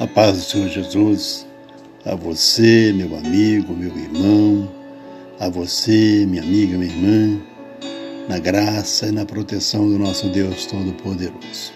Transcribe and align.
A 0.00 0.06
paz 0.06 0.36
do 0.36 0.42
Senhor 0.44 0.68
Jesus, 0.68 1.44
a 2.04 2.14
você, 2.14 2.92
meu 2.92 3.16
amigo, 3.16 3.74
meu 3.74 3.90
irmão, 3.98 4.70
a 5.40 5.48
você, 5.48 6.24
minha 6.24 6.40
amiga, 6.40 6.78
minha 6.78 6.92
irmã, 6.94 7.42
na 8.28 8.38
graça 8.38 9.08
e 9.08 9.10
na 9.10 9.26
proteção 9.26 9.88
do 9.88 9.98
nosso 9.98 10.28
Deus 10.28 10.66
Todo-Poderoso. 10.66 11.72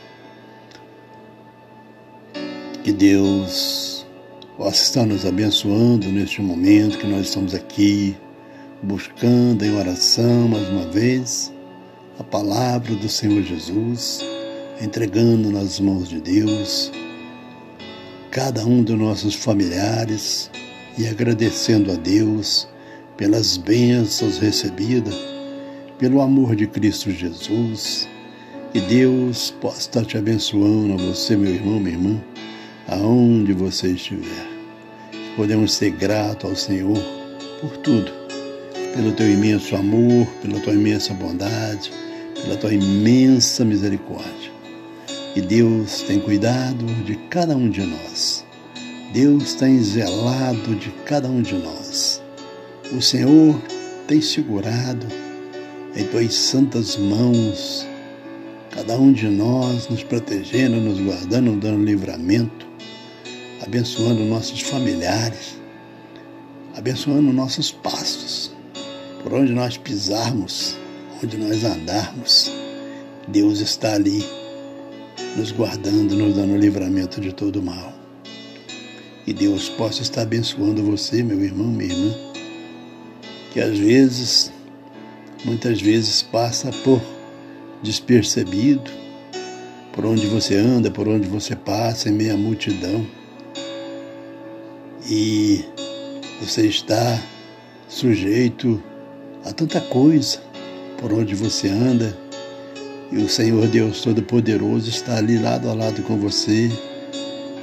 Que 2.84 2.92
Deus 2.92 4.06
possa 4.56 4.84
estar 4.84 5.04
nos 5.04 5.26
abençoando 5.26 6.06
neste 6.06 6.40
momento 6.40 6.98
que 6.98 7.08
nós 7.08 7.26
estamos 7.26 7.56
aqui, 7.56 8.16
buscando 8.84 9.64
em 9.64 9.76
oração 9.76 10.46
mais 10.46 10.68
uma 10.68 10.86
vez 10.86 11.52
a 12.20 12.22
palavra 12.22 12.94
do 12.94 13.08
Senhor 13.08 13.42
Jesus, 13.42 14.24
entregando 14.80 15.50
nas 15.50 15.80
mãos 15.80 16.08
de 16.08 16.20
Deus 16.20 16.92
cada 18.32 18.64
um 18.64 18.82
dos 18.82 18.98
nossos 18.98 19.34
familiares 19.34 20.50
e 20.96 21.06
agradecendo 21.06 21.92
a 21.92 21.96
Deus 21.96 22.66
pelas 23.14 23.58
bênçãos 23.58 24.38
recebidas, 24.38 25.14
pelo 25.98 26.22
amor 26.22 26.56
de 26.56 26.66
Cristo 26.66 27.10
Jesus. 27.10 28.08
Que 28.72 28.80
Deus 28.80 29.50
possa 29.60 29.80
estar 29.80 30.04
te 30.06 30.16
abençoando, 30.16 30.94
a 30.94 30.96
você, 31.08 31.36
meu 31.36 31.52
irmão, 31.54 31.78
minha 31.78 31.94
irmã, 31.94 32.24
aonde 32.88 33.52
você 33.52 33.88
estiver. 33.88 34.48
Podemos 35.36 35.74
ser 35.74 35.90
gratos 35.90 36.48
ao 36.48 36.56
Senhor 36.56 36.98
por 37.60 37.76
tudo, 37.76 38.10
pelo 38.94 39.12
teu 39.12 39.30
imenso 39.30 39.76
amor, 39.76 40.26
pela 40.40 40.58
tua 40.60 40.72
imensa 40.72 41.12
bondade, 41.12 41.92
pela 42.40 42.56
tua 42.56 42.72
imensa 42.72 43.62
misericórdia. 43.62 44.51
E 45.34 45.40
Deus 45.40 46.02
tem 46.02 46.20
cuidado 46.20 46.84
de 47.04 47.16
cada 47.30 47.56
um 47.56 47.70
de 47.70 47.80
nós. 47.80 48.44
Deus 49.14 49.54
tem 49.54 49.82
zelado 49.82 50.74
de 50.74 50.90
cada 51.06 51.26
um 51.26 51.40
de 51.40 51.54
nós. 51.54 52.22
O 52.92 53.00
Senhor 53.00 53.58
tem 54.06 54.20
segurado 54.20 55.06
em 55.96 56.04
tuas 56.04 56.34
santas 56.34 56.96
mãos 56.96 57.86
cada 58.72 58.98
um 58.98 59.12
de 59.12 59.28
nós, 59.28 59.88
nos 59.88 60.02
protegendo, 60.02 60.76
nos 60.76 60.98
guardando, 60.98 61.58
dando 61.58 61.82
livramento, 61.82 62.66
abençoando 63.62 64.24
nossos 64.24 64.60
familiares, 64.60 65.58
abençoando 66.74 67.32
nossos 67.32 67.70
passos, 67.70 68.54
por 69.22 69.32
onde 69.32 69.52
nós 69.52 69.78
pisarmos, 69.78 70.76
onde 71.22 71.38
nós 71.38 71.64
andarmos. 71.64 72.50
Deus 73.28 73.60
está 73.60 73.94
ali 73.94 74.24
nos 75.36 75.50
guardando, 75.50 76.14
nos 76.14 76.34
dando 76.34 76.56
livramento 76.56 77.20
de 77.20 77.32
todo 77.32 77.62
mal. 77.62 77.92
Que 79.24 79.32
Deus 79.32 79.68
possa 79.68 80.02
estar 80.02 80.22
abençoando 80.22 80.82
você, 80.82 81.22
meu 81.22 81.40
irmão, 81.40 81.68
minha 81.68 81.92
irmã, 81.92 82.14
que 83.52 83.60
às 83.60 83.78
vezes, 83.78 84.52
muitas 85.44 85.80
vezes 85.80 86.22
passa 86.22 86.70
por 86.84 87.00
despercebido, 87.82 88.90
por 89.92 90.06
onde 90.06 90.26
você 90.26 90.56
anda, 90.56 90.90
por 90.90 91.06
onde 91.06 91.28
você 91.28 91.54
passa, 91.54 92.08
em 92.08 92.12
meia 92.12 92.36
multidão. 92.36 93.06
E 95.08 95.64
você 96.40 96.66
está 96.66 97.20
sujeito 97.88 98.82
a 99.44 99.52
tanta 99.52 99.80
coisa 99.80 100.40
por 100.98 101.12
onde 101.12 101.34
você 101.34 101.68
anda, 101.68 102.16
e 103.12 103.18
o 103.18 103.28
Senhor 103.28 103.68
Deus 103.68 104.00
Todo-Poderoso 104.00 104.88
está 104.88 105.18
ali 105.18 105.38
lado 105.38 105.68
a 105.68 105.74
lado 105.74 106.02
com 106.02 106.16
você 106.16 106.70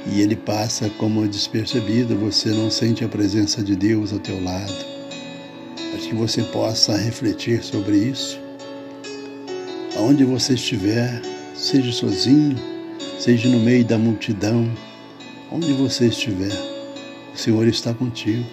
e 0.06 0.20
ele 0.20 0.36
passa 0.36 0.88
como 0.90 1.26
despercebido, 1.26 2.16
você 2.16 2.50
não 2.50 2.70
sente 2.70 3.04
a 3.04 3.08
presença 3.08 3.60
de 3.60 3.74
Deus 3.74 4.12
ao 4.12 4.20
teu 4.20 4.42
lado. 4.42 4.72
Mas 5.92 6.06
que 6.06 6.14
você 6.14 6.44
possa 6.44 6.96
refletir 6.96 7.64
sobre 7.64 7.96
isso. 7.96 8.40
Aonde 9.96 10.24
você 10.24 10.54
estiver, 10.54 11.20
seja 11.52 11.90
sozinho, 11.90 12.56
seja 13.18 13.48
no 13.48 13.58
meio 13.58 13.84
da 13.84 13.98
multidão, 13.98 14.70
onde 15.50 15.72
você 15.72 16.06
estiver, 16.06 16.56
o 17.34 17.36
Senhor 17.36 17.66
está 17.66 17.92
contigo, 17.92 18.46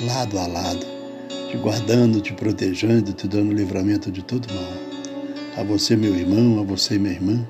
lado 0.00 0.38
a 0.38 0.46
lado, 0.46 0.86
te 1.50 1.58
guardando, 1.58 2.22
te 2.22 2.32
protegendo, 2.32 3.12
te 3.12 3.28
dando 3.28 3.52
livramento 3.52 4.10
de 4.10 4.22
todo 4.22 4.52
mal 4.52 4.81
a 5.56 5.62
você, 5.62 5.96
meu 5.96 6.14
irmão, 6.16 6.60
a 6.60 6.62
você, 6.62 6.98
minha 6.98 7.14
irmã, 7.14 7.46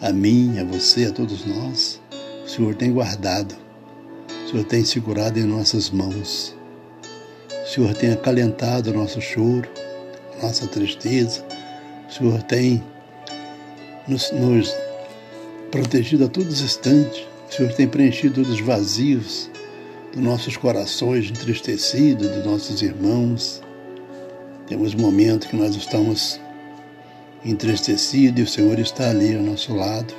a 0.00 0.12
mim, 0.12 0.58
a 0.58 0.64
você, 0.64 1.06
a 1.06 1.12
todos 1.12 1.44
nós. 1.44 2.00
O 2.44 2.48
Senhor 2.48 2.74
tem 2.74 2.92
guardado, 2.92 3.54
o 4.44 4.50
Senhor 4.50 4.64
tem 4.64 4.84
segurado 4.84 5.38
em 5.38 5.44
nossas 5.44 5.90
mãos, 5.90 6.56
o 7.50 7.68
Senhor 7.68 7.94
tem 7.94 8.12
acalentado 8.12 8.90
o 8.90 8.94
nosso 8.94 9.20
choro, 9.20 9.68
a 10.38 10.46
nossa 10.46 10.66
tristeza, 10.66 11.44
o 12.08 12.12
Senhor 12.12 12.42
tem 12.44 12.82
nos, 14.06 14.30
nos 14.32 14.74
protegido 15.70 16.24
a 16.24 16.28
todos 16.28 16.54
os 16.54 16.60
instantes, 16.62 17.26
o 17.50 17.52
Senhor 17.52 17.72
tem 17.74 17.86
preenchido 17.86 18.40
os 18.40 18.60
vazios 18.60 19.50
dos 20.14 20.22
nossos 20.22 20.56
corações 20.56 21.28
entristecidos, 21.28 22.28
dos 22.30 22.44
nossos 22.44 22.80
irmãos. 22.80 23.62
Temos 24.66 24.94
momentos 24.94 25.48
que 25.48 25.56
nós 25.56 25.74
estamos 25.74 26.40
entristecido 27.44 28.40
e 28.40 28.42
o 28.42 28.46
Senhor 28.46 28.78
está 28.78 29.10
ali 29.10 29.34
ao 29.34 29.42
nosso 29.42 29.74
lado, 29.74 30.14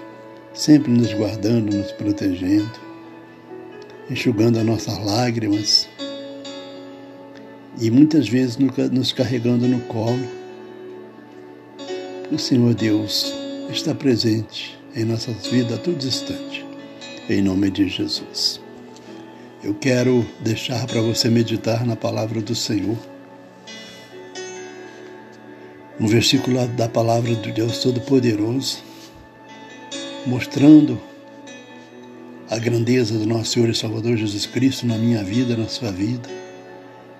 sempre 0.53 0.91
nos 0.91 1.13
guardando, 1.13 1.75
nos 1.75 1.91
protegendo, 1.91 2.71
enxugando 4.09 4.59
as 4.59 4.65
nossas 4.65 4.97
lágrimas 5.05 5.87
e 7.79 7.89
muitas 7.91 8.27
vezes 8.27 8.57
nos 8.57 9.11
carregando 9.11 9.67
no 9.67 9.79
colo. 9.81 10.27
O 12.31 12.37
Senhor 12.37 12.73
Deus 12.73 13.33
está 13.69 13.93
presente 13.93 14.77
em 14.95 15.03
nossas 15.03 15.47
vidas 15.47 15.79
a 15.79 15.81
todo 15.81 16.05
instante, 16.05 16.65
em 17.29 17.41
nome 17.41 17.69
de 17.69 17.87
Jesus. 17.87 18.61
Eu 19.63 19.73
quero 19.73 20.25
deixar 20.39 20.85
para 20.87 21.01
você 21.01 21.29
meditar 21.29 21.85
na 21.85 21.95
palavra 21.95 22.41
do 22.41 22.55
Senhor 22.55 22.97
um 25.99 26.07
versículo 26.07 26.65
da 26.69 26.87
palavra 26.87 27.35
do 27.35 27.51
Deus 27.51 27.79
Todo-Poderoso, 27.79 28.77
mostrando 30.25 30.99
a 32.49 32.57
grandeza 32.57 33.17
do 33.17 33.25
nosso 33.25 33.51
Senhor 33.51 33.69
e 33.69 33.75
Salvador 33.75 34.15
Jesus 34.15 34.45
Cristo 34.45 34.87
na 34.87 34.97
minha 34.97 35.23
vida, 35.23 35.57
na 35.57 35.67
sua 35.67 35.91
vida, 35.91 36.29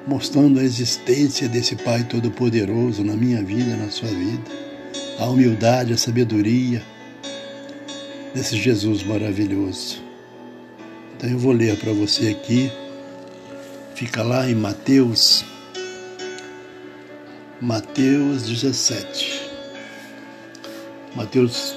mostrando 0.08 0.60
a 0.60 0.64
existência 0.64 1.50
desse 1.50 1.76
Pai 1.76 2.04
Todo-Poderoso 2.06 3.04
na 3.04 3.14
minha 3.14 3.44
vida, 3.44 3.76
na 3.76 3.90
sua 3.92 4.10
vida, 4.10 4.50
a 5.20 5.26
humildade, 5.26 5.92
a 5.92 5.98
sabedoria 5.98 6.82
desse 8.34 8.56
Jesus 8.56 9.04
maravilhoso. 9.04 10.02
Então 11.16 11.30
eu 11.30 11.38
vou 11.38 11.52
ler 11.52 11.78
para 11.78 11.92
você 11.92 12.30
aqui, 12.30 12.72
fica 13.94 14.24
lá 14.24 14.50
em 14.50 14.56
Mateus 14.56 15.44
Mateus 17.62 18.44
17. 18.44 19.52
Mateus 21.14 21.76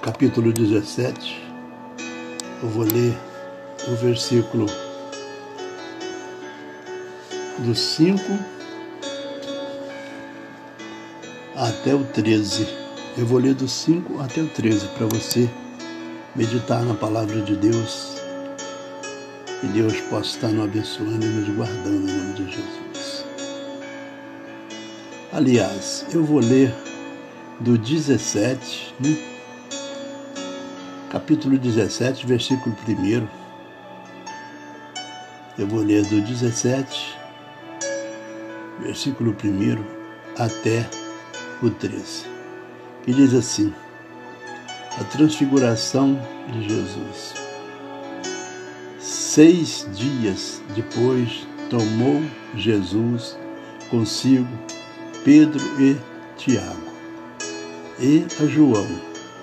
capítulo 0.00 0.52
17. 0.52 1.42
Eu 2.62 2.68
vou 2.68 2.84
ler 2.84 3.18
o 3.88 3.96
versículo 3.96 4.66
do 7.58 7.74
5 7.74 8.20
até 11.56 11.96
o 11.96 12.04
13. 12.04 12.64
Eu 13.16 13.26
vou 13.26 13.40
ler 13.40 13.54
do 13.54 13.66
5 13.66 14.20
até 14.20 14.40
o 14.40 14.46
13 14.46 14.86
para 14.96 15.06
você 15.06 15.50
meditar 16.36 16.84
na 16.84 16.94
palavra 16.94 17.42
de 17.42 17.56
Deus. 17.56 18.22
E 19.64 19.66
Deus 19.66 20.00
possa 20.02 20.36
estar 20.36 20.48
nos 20.50 20.64
abençoando 20.64 21.26
e 21.26 21.28
nos 21.28 21.56
guardando 21.56 22.08
em 22.08 22.14
nome 22.14 22.34
de 22.34 22.52
Jesus. 22.52 22.87
Aliás, 25.38 26.04
eu 26.12 26.24
vou 26.24 26.40
ler 26.40 26.74
do 27.60 27.78
17, 27.78 28.92
né? 28.98 29.16
capítulo 31.10 31.56
17, 31.56 32.26
versículo 32.26 32.76
1. 32.88 33.28
Eu 35.56 35.68
vou 35.68 35.78
ler 35.78 36.04
do 36.06 36.20
17, 36.20 37.16
versículo 38.80 39.30
1 39.30 39.84
até 40.42 40.84
o 41.62 41.70
13, 41.70 42.24
que 43.04 43.12
diz 43.12 43.32
assim: 43.32 43.72
A 45.00 45.04
transfiguração 45.04 46.20
de 46.52 46.68
Jesus. 46.68 47.34
Seis 48.98 49.86
dias 49.94 50.60
depois, 50.74 51.46
tomou 51.70 52.24
Jesus 52.56 53.38
consigo 53.88 54.48
Pedro 55.24 55.60
e 55.80 55.96
Tiago, 56.36 56.92
e 57.98 58.24
a 58.40 58.46
João, 58.46 58.86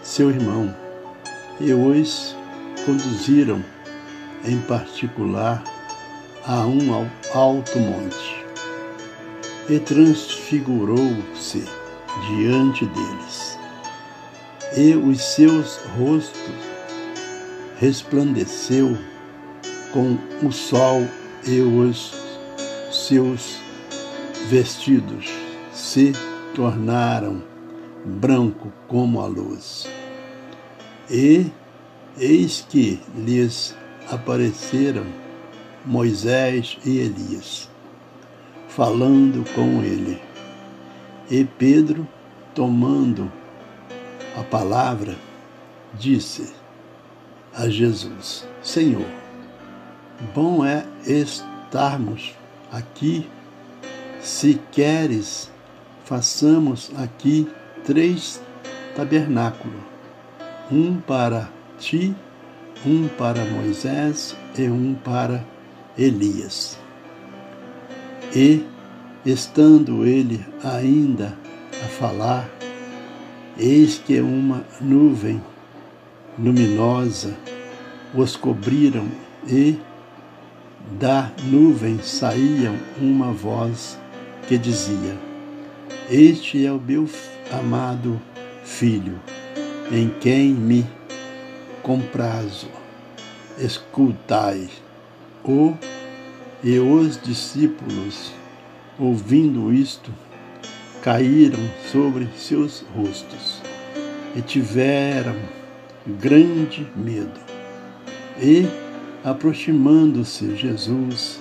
seu 0.01 0.30
irmão, 0.30 0.74
e 1.60 1.74
os 1.74 2.36
conduziram, 2.86 3.63
em 4.45 4.57
particular, 4.62 5.63
a 6.45 6.66
um 6.66 7.10
alto 7.33 7.77
monte, 7.77 8.45
e 9.69 9.77
transfigurou-se 9.80 11.66
diante 12.27 12.86
deles, 12.86 13.60
e 14.77 14.95
os 14.95 15.22
seus 15.22 15.77
rostos 15.98 16.56
resplandeceu 17.80 18.98
com 19.92 20.18
o 20.42 20.51
sol 20.51 21.06
e 21.45 21.60
os 21.60 22.16
seus 22.92 23.60
vestidos 24.50 25.44
se 25.95 26.12
tornaram 26.53 27.42
branco 28.03 28.69
como 28.86 29.21
a 29.21 29.27
luz. 29.27 29.88
E 31.09 31.50
eis 32.18 32.68
que 32.68 33.00
lhes 33.15 33.74
apareceram 34.12 35.06
Moisés 35.86 36.77
e 36.86 37.00
Elias, 37.00 37.69
falando 38.68 39.50
com 39.53 39.81
ele. 39.83 40.21
E 41.31 41.45
Pedro, 41.45 42.06
tomando 42.53 43.31
a 44.38 44.44
palavra, 44.44 45.15
disse 45.94 46.53
a 47.53 47.69
Jesus: 47.69 48.45
Senhor, 48.62 49.07
bom 50.33 50.65
é 50.65 50.86
estarmos 51.06 52.36
aqui. 52.69 53.30
Se 54.19 54.59
queres, 54.74 55.55
façamos 56.06 56.92
aqui 56.96 57.48
três 57.84 58.42
tabernáculos: 58.96 59.81
um 60.72 60.96
para 61.02 61.50
ti, 61.78 62.16
um 62.86 63.07
para 63.07 63.44
Moisés 63.46 64.36
e 64.57 64.69
um 64.69 64.96
para 64.96 65.44
Elias. 65.98 66.80
E, 68.34 68.63
estando 69.25 70.06
ele 70.06 70.46
ainda 70.63 71.38
a 71.84 71.88
falar, 71.88 72.50
eis 73.58 73.98
que 73.98 74.19
uma 74.19 74.63
nuvem 74.80 75.42
luminosa 76.38 77.36
os 78.13 78.36
cobriram 78.36 79.08
e 79.48 79.80
da 81.00 81.31
nuvem 81.46 82.00
saía 82.00 82.74
uma 83.00 83.31
voz 83.31 83.98
que 84.48 84.58
dizia: 84.58 85.18
Este 86.10 86.66
é 86.66 86.72
o 86.72 86.80
meu 86.80 87.10
amado 87.52 88.22
filho, 88.64 89.20
em 89.92 90.10
quem 90.20 90.54
me 90.54 90.86
comprazo. 91.82 92.68
Escutai. 93.58 94.70
O 95.44 95.76
e 96.64 96.80
os 96.80 97.22
discípulos, 97.22 98.32
ouvindo 98.98 99.72
isto, 99.72 100.12
caíram 101.04 101.60
sobre 101.92 102.28
seus 102.36 102.84
rostos 102.96 103.62
e 104.36 104.42
tiveram 104.42 105.36
grande 106.08 106.88
medo. 106.96 107.40
E, 108.42 108.66
aproximando-se 109.24 110.56
Jesus, 110.56 111.40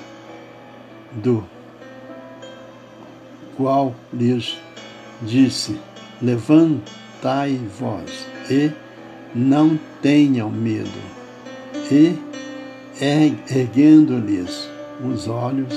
do 1.12 1.44
qual 3.56 3.94
lhes 4.12 4.56
disse: 5.22 5.78
Levantai 6.22 7.60
vós 7.78 8.26
e 8.50 8.70
não 9.34 9.78
tenham 10.00 10.50
medo. 10.50 11.14
E, 11.90 12.16
erguendo-lhes 13.00 14.68
os 15.04 15.28
olhos, 15.28 15.74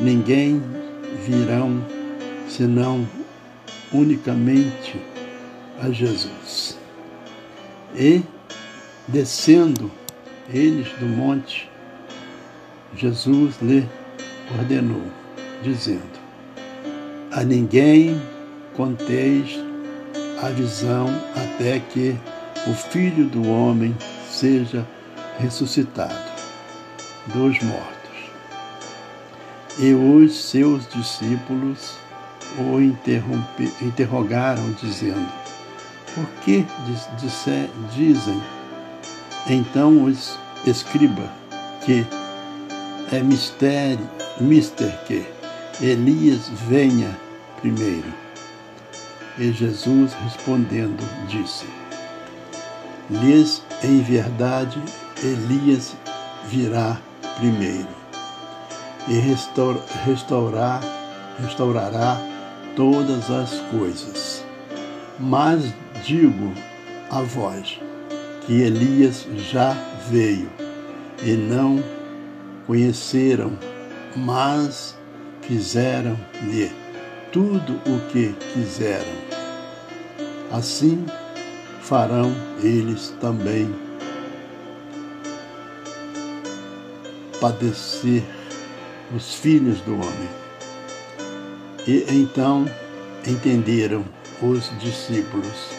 ninguém 0.00 0.62
virão 1.26 1.82
senão 2.48 3.06
unicamente 3.92 5.00
a 5.80 5.90
Jesus. 5.90 6.78
E, 7.94 8.22
descendo 9.06 9.90
eles 10.52 10.88
do 10.98 11.06
monte, 11.06 11.70
Jesus 12.96 13.60
lhe 13.62 13.86
ordenou, 14.58 15.02
dizendo: 15.62 16.17
A 17.30 17.44
ninguém 17.44 18.20
conteis 18.74 19.58
a 20.42 20.48
visão 20.48 21.06
até 21.36 21.78
que 21.78 22.16
o 22.66 22.72
Filho 22.72 23.26
do 23.28 23.46
Homem 23.48 23.94
seja 24.30 24.86
ressuscitado 25.38 26.32
dos 27.26 27.60
mortos. 27.62 27.98
E 29.78 29.92
os 29.92 30.34
seus 30.34 30.88
discípulos 30.88 31.98
o 32.58 32.80
interrogaram, 33.84 34.72
dizendo: 34.80 35.28
Por 36.14 36.26
que 36.42 36.64
dizem 37.94 38.42
então 39.50 40.04
os 40.04 40.38
escriba 40.66 41.30
que 41.84 42.06
é 43.12 43.20
mistério, 43.20 44.08
mister 44.40 44.92
que 45.06 45.37
Elias 45.80 46.48
venha 46.68 47.16
primeiro? 47.60 48.12
E 49.38 49.52
Jesus 49.52 50.12
respondendo 50.24 51.00
disse: 51.28 51.66
Lhes 53.08 53.62
em 53.84 54.02
verdade 54.02 54.82
Elias 55.22 55.94
virá 56.48 56.98
primeiro 57.38 57.86
e 59.06 59.20
restaurar, 60.04 60.80
restaurará 61.40 62.20
todas 62.74 63.30
as 63.30 63.60
coisas. 63.70 64.44
Mas 65.16 65.72
digo 66.04 66.52
a 67.08 67.22
vós 67.22 67.80
que 68.44 68.62
Elias 68.62 69.28
já 69.52 69.76
veio 70.10 70.50
e 71.22 71.34
não 71.34 71.80
conheceram, 72.66 73.56
mas 74.16 74.97
fizeram-lhe 75.48 76.70
tudo 77.32 77.80
o 77.86 78.00
que 78.10 78.34
quiseram. 78.52 79.28
Assim 80.52 81.06
farão 81.80 82.30
eles 82.62 83.14
também 83.18 83.74
padecer 87.40 88.22
os 89.14 89.34
filhos 89.34 89.80
do 89.80 89.94
homem. 89.94 90.28
E 91.86 92.04
então 92.10 92.66
entenderam 93.26 94.04
os 94.42 94.70
discípulos 94.78 95.70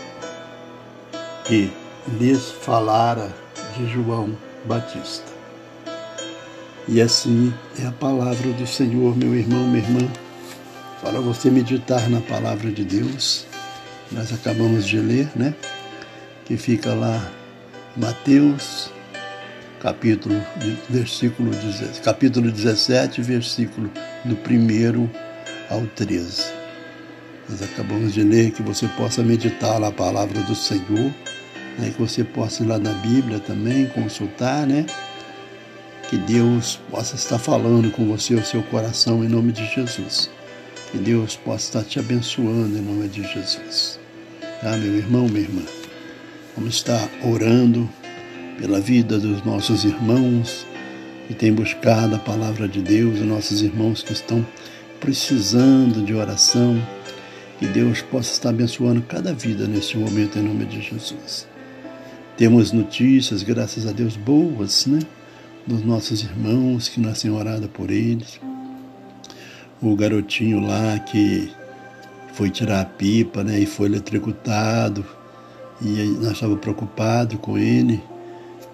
que 1.45 1.71
lhes 2.19 2.51
falara 2.51 3.31
de 3.77 3.87
João 3.87 4.35
Batista. 4.65 5.28
E 6.91 6.99
assim 7.01 7.53
é 7.79 7.85
a 7.85 7.91
palavra 7.91 8.51
do 8.53 8.65
Senhor, 8.65 9.15
meu 9.15 9.35
irmão, 9.35 9.67
minha 9.67 9.83
irmã, 9.83 10.11
para 11.03 11.21
você 11.21 11.51
meditar 11.51 12.09
na 12.09 12.19
palavra 12.19 12.71
de 12.71 12.83
Deus. 12.83 13.45
Nós 14.11 14.33
acabamos 14.33 14.87
de 14.87 14.97
ler, 14.97 15.29
né? 15.35 15.53
Que 16.45 16.57
fica 16.57 16.95
lá 16.95 17.31
Mateus 17.95 18.89
capítulo, 19.79 20.35
versículo, 20.89 21.51
capítulo 22.03 22.51
17, 22.51 23.21
versículo 23.21 23.91
do 24.25 24.35
1 24.35 25.09
ao 25.69 25.85
13. 25.95 26.51
Nós 27.47 27.61
acabamos 27.61 28.13
de 28.15 28.23
ler 28.23 28.51
que 28.51 28.63
você 28.63 28.87
possa 28.89 29.21
meditar 29.21 29.79
na 29.79 29.91
palavra 29.91 30.41
do 30.41 30.55
Senhor, 30.55 31.13
né, 31.77 31.91
que 31.95 31.99
você 31.99 32.23
possa 32.23 32.63
ir 32.63 32.65
lá 32.65 32.79
na 32.79 32.93
Bíblia 32.93 33.39
também, 33.39 33.85
consultar, 33.87 34.65
né? 34.65 34.87
Que 36.09 36.17
Deus 36.17 36.79
possa 36.89 37.15
estar 37.15 37.37
falando 37.37 37.91
com 37.91 38.07
você 38.07 38.33
o 38.33 38.43
seu 38.43 38.63
coração 38.63 39.23
em 39.23 39.27
nome 39.27 39.51
de 39.51 39.63
Jesus. 39.67 40.27
Que 40.91 40.97
Deus 40.97 41.35
possa 41.35 41.65
estar 41.65 41.83
te 41.83 41.99
abençoando 41.99 42.75
em 42.75 42.81
nome 42.81 43.07
de 43.07 43.21
Jesus. 43.21 43.99
Tá, 44.59 44.75
meu 44.75 44.95
irmão, 44.95 45.27
minha 45.27 45.41
irmã? 45.41 45.61
Vamos 46.57 46.73
estar 46.73 47.07
orando 47.23 47.87
pela 48.57 48.79
vida 48.79 49.19
dos 49.19 49.45
nossos 49.45 49.83
irmãos 49.83 50.65
que 51.27 51.35
têm 51.35 51.53
buscado 51.53 52.15
a 52.15 52.19
palavra 52.19 52.67
de 52.67 52.81
Deus, 52.81 53.19
os 53.19 53.27
nossos 53.27 53.61
irmãos 53.61 54.01
que 54.01 54.13
estão 54.13 54.43
precisando 54.99 56.03
de 56.03 56.15
oração. 56.15 56.81
Que 57.59 57.67
Deus 57.67 58.01
possa 58.01 58.33
estar 58.33 58.49
abençoando 58.49 59.03
cada 59.03 59.31
vida 59.31 59.67
neste 59.67 59.95
momento, 59.95 60.39
em 60.39 60.41
nome 60.41 60.65
de 60.65 60.81
Jesus. 60.81 61.47
Temos 62.35 62.71
notícias, 62.71 63.43
graças 63.43 63.85
a 63.85 63.91
Deus, 63.91 64.17
boas, 64.17 64.87
né? 64.87 65.01
Dos 65.69 65.85
nossos 65.85 66.23
irmãos 66.23 66.89
que 66.89 66.99
nós 66.99 67.21
temos 67.21 67.39
orado 67.39 67.69
por 67.69 67.91
eles. 67.91 68.41
O 69.79 69.95
garotinho 69.95 70.59
lá 70.59 70.97
que 70.97 71.51
foi 72.33 72.49
tirar 72.49 72.81
a 72.81 72.85
pipa, 72.85 73.43
né? 73.43 73.59
E 73.59 73.67
foi 73.67 73.85
eletrocutado 73.85 75.05
e 75.79 76.17
nós 76.23 76.31
estávamos 76.31 76.59
preocupados 76.59 77.37
com 77.39 77.55
ele 77.55 78.03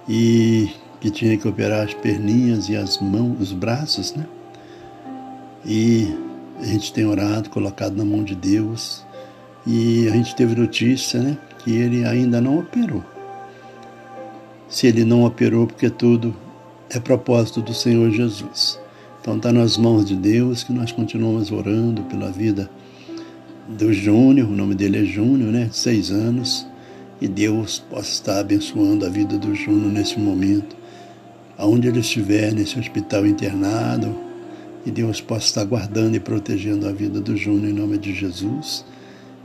e 0.08 0.70
que 1.02 1.12
tinha 1.12 1.38
que 1.38 1.46
operar 1.46 1.84
as 1.84 1.94
perninhas 1.94 2.70
e 2.70 2.78
as 2.78 3.02
mãos, 3.02 3.42
os 3.42 3.52
braços, 3.52 4.16
né? 4.16 4.26
E 5.66 6.08
a 6.62 6.66
gente 6.66 6.94
tem 6.94 7.06
orado, 7.06 7.50
colocado 7.50 7.94
na 7.94 8.06
mão 8.06 8.24
de 8.24 8.36
Deus 8.36 9.06
e 9.68 10.08
a 10.08 10.12
gente 10.12 10.34
teve 10.34 10.56
notícia, 10.56 11.22
né? 11.22 11.38
Que 11.60 11.76
ele 11.76 12.06
ainda 12.06 12.40
não 12.40 12.58
operou. 12.58 13.04
Se 14.70 14.88
ele 14.88 15.04
não 15.04 15.26
operou, 15.26 15.68
porque 15.68 15.90
tudo 15.90 16.45
é 16.96 17.00
propósito 17.00 17.62
do 17.62 17.74
Senhor 17.74 18.10
Jesus. 18.10 18.80
Então 19.20 19.36
está 19.36 19.52
nas 19.52 19.78
mãos 19.78 20.06
de 20.06 20.16
Deus 20.16 20.64
que 20.64 20.72
nós 20.72 20.94
continuamos 20.94 21.52
orando 21.52 22.04
pela 22.04 22.32
vida 22.32 22.70
do 23.68 23.92
Júnior, 23.92 24.48
o 24.48 24.56
nome 24.56 24.76
dele 24.76 25.00
é 25.00 25.04
Júnior, 25.04 25.52
né? 25.52 25.70
Seis 25.74 26.10
anos. 26.10 26.66
E 27.20 27.28
Deus 27.28 27.80
possa 27.90 28.12
estar 28.12 28.40
abençoando 28.40 29.06
a 29.06 29.10
vida 29.10 29.38
do 29.38 29.54
Júnior 29.54 29.92
nesse 29.92 30.20
momento, 30.20 30.76
aonde 31.58 31.88
ele 31.88 32.00
estiver, 32.00 32.54
nesse 32.54 32.80
hospital 32.80 33.26
internado, 33.26 34.16
e 34.86 34.92
Deus 34.92 35.20
possa 35.20 35.48
estar 35.48 35.66
guardando 35.66 36.16
e 36.16 36.20
protegendo 36.20 36.88
a 36.88 36.92
vida 36.92 37.20
do 37.20 37.36
Júnior 37.36 37.72
em 37.72 37.74
nome 37.74 37.98
de 37.98 38.14
Jesus. 38.14 38.86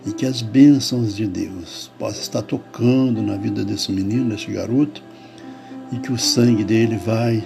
E 0.07 0.12
que 0.12 0.26
as 0.26 0.40
bênçãos 0.40 1.16
de 1.16 1.26
Deus 1.26 1.90
possam 1.99 2.21
estar 2.21 2.42
tocando 2.42 3.23
na 3.23 3.37
vida 3.37 3.64
desse 3.64 3.90
menino, 3.90 4.30
desse 4.30 4.50
garoto, 4.50 5.02
e 5.92 5.99
que 5.99 6.12
o 6.12 6.18
sangue 6.18 6.64
dele 6.64 6.97
vai 6.97 7.42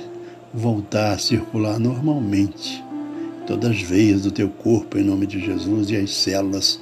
voltar 0.53 1.13
a 1.13 1.19
circular 1.19 1.79
normalmente. 1.79 2.83
Todas 3.47 3.73
as 3.73 3.83
veias 3.83 4.23
do 4.23 4.31
teu 4.31 4.49
corpo, 4.49 4.97
em 4.99 5.03
nome 5.05 5.27
de 5.27 5.39
Jesus, 5.39 5.91
e 5.91 5.97
as 5.97 6.11
células 6.15 6.81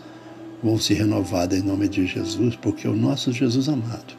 vão 0.63 0.79
se 0.79 0.95
renovadas 0.95 1.59
em 1.59 1.63
nome 1.63 1.89
de 1.89 2.07
Jesus, 2.07 2.55
porque 2.57 2.87
é 2.87 2.91
o 2.91 2.97
nosso 2.97 3.33
Jesus 3.33 3.69
amado. 3.69 4.15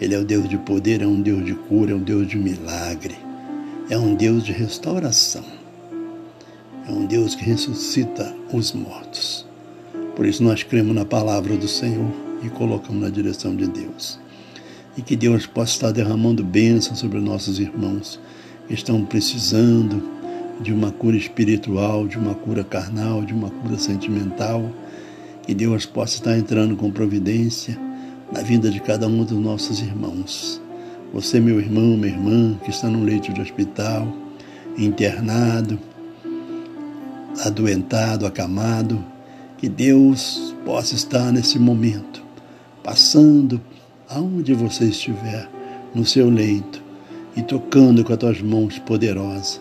Ele 0.00 0.14
é 0.14 0.18
o 0.18 0.24
Deus 0.24 0.48
de 0.48 0.58
poder, 0.58 1.02
é 1.02 1.06
um 1.06 1.20
Deus 1.20 1.44
de 1.44 1.54
cura, 1.54 1.92
é 1.92 1.94
um 1.94 2.02
Deus 2.02 2.28
de 2.28 2.36
milagre, 2.36 3.16
é 3.88 3.98
um 3.98 4.14
Deus 4.14 4.44
de 4.44 4.52
restauração, 4.52 5.44
é 6.86 6.92
um 6.92 7.06
Deus 7.06 7.34
que 7.34 7.44
ressuscita 7.44 8.34
os 8.52 8.72
mortos. 8.72 9.46
Por 10.14 10.26
isso 10.26 10.42
nós 10.42 10.62
cremos 10.62 10.94
na 10.94 11.04
palavra 11.04 11.56
do 11.56 11.66
Senhor 11.66 12.12
e 12.42 12.50
colocamos 12.50 13.02
na 13.02 13.08
direção 13.08 13.56
de 13.56 13.66
Deus. 13.66 14.18
E 14.96 15.02
que 15.02 15.14
Deus 15.14 15.46
possa 15.46 15.72
estar 15.72 15.92
derramando 15.92 16.42
bênçãos 16.42 16.98
sobre 16.98 17.20
nossos 17.20 17.58
irmãos 17.58 18.18
que 18.66 18.74
estão 18.74 19.04
precisando 19.04 20.02
de 20.60 20.72
uma 20.72 20.90
cura 20.90 21.16
espiritual, 21.16 22.08
de 22.08 22.18
uma 22.18 22.34
cura 22.34 22.64
carnal, 22.64 23.22
de 23.22 23.34
uma 23.34 23.50
cura 23.50 23.78
sentimental 23.78 24.70
que 25.46 25.54
Deus 25.54 25.86
possa 25.86 26.16
estar 26.16 26.36
entrando 26.36 26.76
com 26.76 26.90
providência 26.90 27.78
na 28.32 28.40
vida 28.40 28.68
de 28.70 28.80
cada 28.80 29.06
um 29.06 29.22
dos 29.22 29.38
nossos 29.38 29.80
irmãos. 29.80 30.60
Você, 31.12 31.38
meu 31.38 31.60
irmão, 31.60 31.96
minha 31.96 32.12
irmã, 32.12 32.58
que 32.64 32.70
está 32.70 32.88
no 32.88 33.04
leito 33.04 33.32
de 33.32 33.40
hospital, 33.40 34.12
internado, 34.76 35.78
adoentado, 37.44 38.26
acamado, 38.26 39.02
que 39.56 39.68
Deus 39.68 40.54
possa 40.64 40.94
estar 40.94 41.32
nesse 41.32 41.58
momento, 41.58 42.22
passando 42.82 43.60
aonde 44.08 44.54
você 44.54 44.84
estiver, 44.86 45.48
no 45.94 46.04
seu 46.04 46.28
leito, 46.28 46.82
e 47.36 47.42
tocando 47.42 48.04
com 48.04 48.12
as 48.12 48.18
tuas 48.18 48.40
mãos 48.40 48.78
poderosas, 48.78 49.60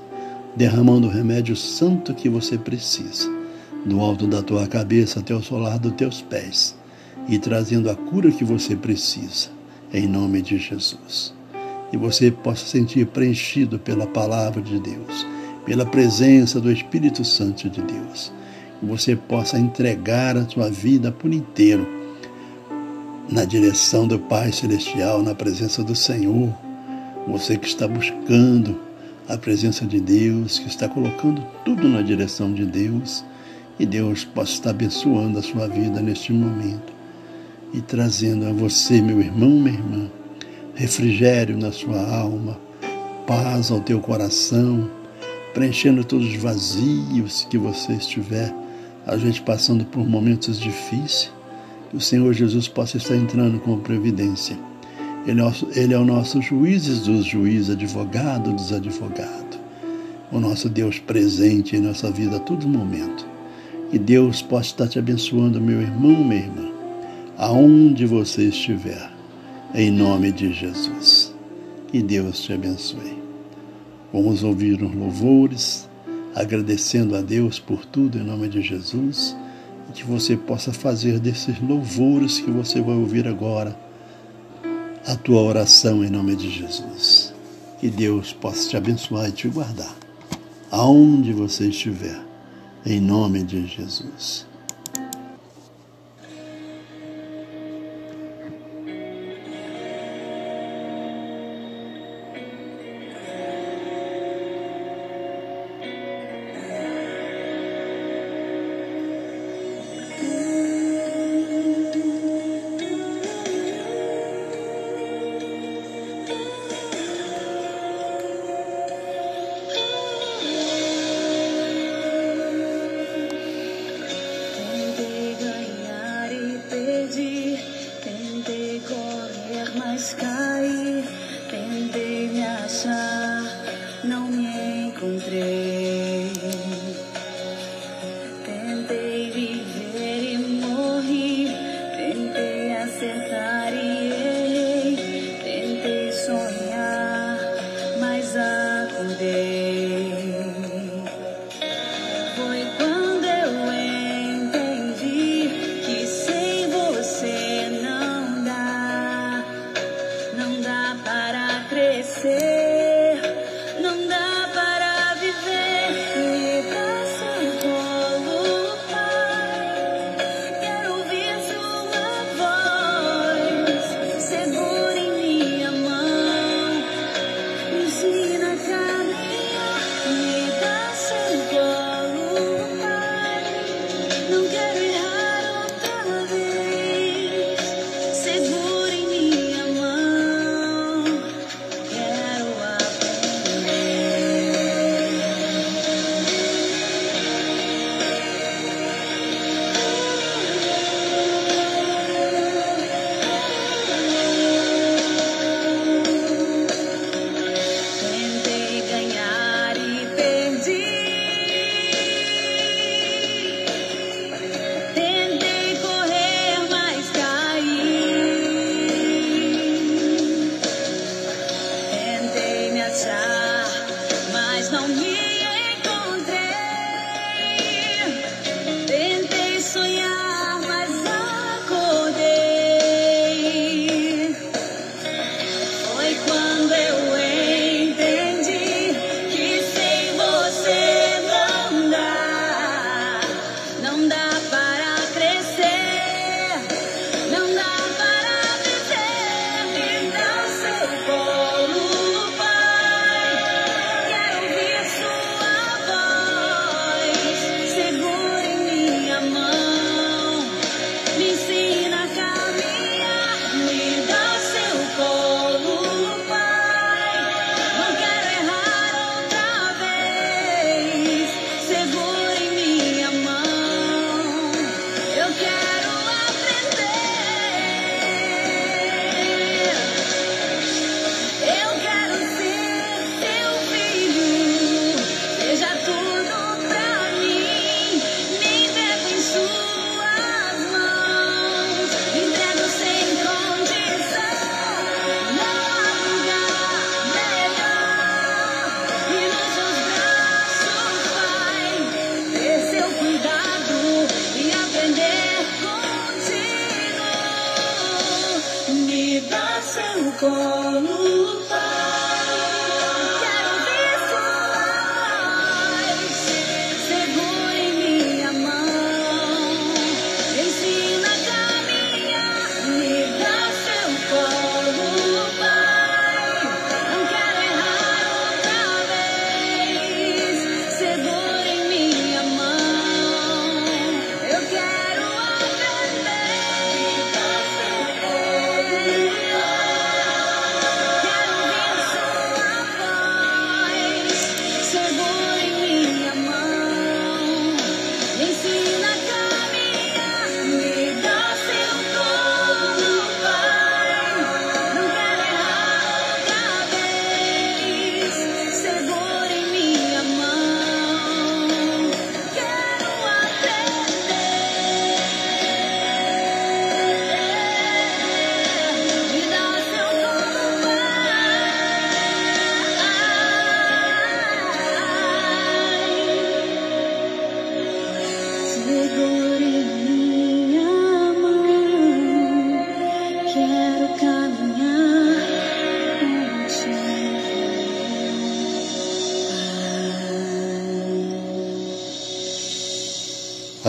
derramando 0.55 1.07
o 1.07 1.11
remédio 1.11 1.55
santo 1.55 2.13
que 2.13 2.29
você 2.29 2.57
precisa 2.57 3.29
do 3.85 3.99
alto 4.01 4.25
da 4.25 4.41
tua 4.41 4.67
cabeça 4.67 5.19
até 5.19 5.33
o 5.33 5.43
solar 5.43 5.77
dos 5.77 5.93
teus 5.93 6.21
pés 6.21 6.75
e 7.27 7.37
trazendo 7.37 7.89
a 7.89 7.95
cura 7.95 8.31
que 8.31 8.43
você 8.43 8.75
precisa, 8.75 9.49
em 9.93 10.07
nome 10.07 10.41
de 10.41 10.57
Jesus. 10.57 11.33
E 11.93 11.97
você 11.97 12.31
possa 12.31 12.65
sentir 12.65 13.05
preenchido 13.07 13.77
pela 13.77 14.07
palavra 14.07 14.61
de 14.61 14.79
Deus, 14.79 15.25
pela 15.65 15.85
presença 15.85 16.59
do 16.59 16.71
Espírito 16.71 17.23
Santo 17.23 17.69
de 17.69 17.81
Deus. 17.81 18.31
Que 18.79 18.85
você 18.85 19.15
possa 19.15 19.57
entregar 19.57 20.35
a 20.35 20.47
sua 20.47 20.69
vida 20.69 21.11
por 21.11 21.33
inteiro 21.33 21.87
na 23.29 23.43
direção 23.43 24.07
do 24.07 24.19
Pai 24.19 24.51
Celestial, 24.51 25.23
na 25.23 25.33
presença 25.33 25.83
do 25.83 25.95
Senhor. 25.95 26.53
Você 27.27 27.57
que 27.57 27.67
está 27.67 27.87
buscando 27.87 28.79
a 29.27 29.37
presença 29.37 29.85
de 29.85 29.99
Deus, 29.99 30.59
que 30.59 30.67
está 30.67 30.87
colocando 30.87 31.43
tudo 31.63 31.87
na 31.89 32.01
direção 32.01 32.53
de 32.53 32.65
Deus 32.65 33.25
e 33.79 33.85
Deus 33.85 34.23
possa 34.23 34.53
estar 34.53 34.69
abençoando 34.69 35.39
a 35.39 35.41
sua 35.41 35.67
vida 35.67 36.01
neste 36.01 36.31
momento 36.31 36.93
e 37.73 37.81
trazendo 37.81 38.47
a 38.47 38.53
você, 38.53 39.01
meu 39.01 39.19
irmão, 39.19 39.49
minha 39.49 39.73
irmã, 39.73 40.09
refrigério 40.75 41.57
na 41.57 41.71
sua 41.71 41.99
alma, 42.07 42.59
paz 43.25 43.71
ao 43.71 43.81
teu 43.81 43.99
coração, 43.99 44.89
preenchendo 45.53 46.03
todos 46.03 46.27
os 46.27 46.35
vazios 46.35 47.47
que 47.49 47.57
você 47.57 47.93
estiver, 47.93 48.53
a 49.05 49.17
gente 49.17 49.41
passando 49.41 49.83
por 49.83 50.07
momentos 50.07 50.59
difíceis, 50.59 51.31
que 51.89 51.97
o 51.97 52.01
Senhor 52.01 52.33
Jesus 52.33 52.67
possa 52.67 52.97
estar 52.97 53.15
entrando 53.15 53.59
com 53.59 53.77
previdência. 53.79 54.57
Ele 55.25 55.41
é, 55.41 55.51
ele 55.75 55.93
é 55.93 55.97
o 55.97 56.05
nosso 56.05 56.41
juiz 56.41 56.99
dos 56.99 57.25
juízes, 57.25 57.71
advogado 57.71 58.53
dos 58.53 58.71
advogados. 58.71 59.59
O 60.31 60.39
nosso 60.39 60.69
Deus 60.69 60.99
presente 60.99 61.75
em 61.75 61.79
nossa 61.79 62.11
vida 62.11 62.37
a 62.37 62.39
todo 62.39 62.67
momento 62.67 63.35
que 63.89 63.99
Deus 63.99 64.41
possa 64.41 64.69
estar 64.69 64.87
te 64.87 64.99
abençoando, 64.99 65.61
meu 65.61 65.81
irmão, 65.81 66.23
minha 66.23 66.41
irmã, 66.41 66.69
aonde 67.37 68.05
você 68.05 68.49
estiver, 68.49 69.09
em 69.73 69.91
nome 69.91 70.31
de 70.31 70.51
Jesus. 70.51 71.33
Que 71.87 72.01
Deus 72.01 72.41
te 72.41 72.53
abençoe. 72.53 73.17
Vamos 74.11 74.43
ouvir 74.43 74.81
os 74.81 74.93
louvores, 74.93 75.89
agradecendo 76.33 77.15
a 77.15 77.21
Deus 77.21 77.59
por 77.59 77.85
tudo, 77.85 78.17
em 78.17 78.23
nome 78.23 78.49
de 78.49 78.61
Jesus, 78.61 79.35
que 79.95 80.03
você 80.03 80.35
possa 80.35 80.73
fazer 80.73 81.19
desses 81.19 81.59
louvores 81.61 82.39
que 82.39 82.51
você 82.51 82.81
vai 82.81 82.95
ouvir 82.95 83.27
agora 83.27 83.75
a 85.07 85.15
tua 85.15 85.41
oração 85.41 86.03
em 86.03 86.09
nome 86.09 86.35
de 86.35 86.51
Jesus. 86.51 87.33
Que 87.79 87.89
Deus 87.89 88.33
possa 88.33 88.69
te 88.69 88.75
abençoar 88.75 89.29
e 89.29 89.31
te 89.31 89.47
guardar, 89.47 89.95
aonde 90.69 91.31
você 91.31 91.69
estiver 91.69 92.21
em 92.85 92.99
nome 92.99 93.43
de 93.43 93.65
Jesus. 93.65 94.45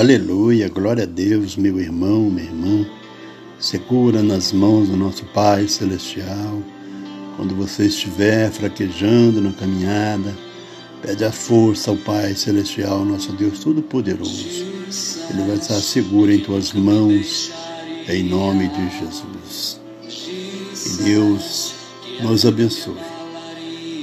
Aleluia, 0.07 0.69
glória 0.69 1.03
a 1.03 1.07
Deus, 1.07 1.57
meu 1.57 1.81
irmão, 1.81 2.31
minha 2.31 2.47
irmã. 2.47 2.87
Segura 3.59 4.23
nas 4.23 4.53
mãos 4.53 4.89
do 4.89 4.97
nosso 4.97 5.25
Pai 5.35 5.67
Celestial. 5.67 6.63
Quando 7.37 7.57
você 7.57 7.87
estiver 7.87 8.49
fraquejando 8.53 9.41
na 9.41 9.51
caminhada, 9.51 10.33
pede 11.03 11.25
a 11.25 11.33
força 11.33 11.91
ao 11.91 11.97
Pai 11.97 12.37
Celestial, 12.37 13.05
nosso 13.05 13.33
Deus 13.33 13.59
Todo-Poderoso. 13.59 14.47
Ele 15.29 15.43
vai 15.45 15.57
estar 15.57 15.81
seguro 15.81 16.31
em 16.33 16.39
tuas 16.39 16.73
mãos, 16.73 17.51
em 18.09 18.23
nome 18.23 18.69
de 18.69 19.01
Jesus. 19.01 19.81
Que 20.85 21.03
Deus 21.03 21.75
nos 22.23 22.47
abençoe. 22.47 22.95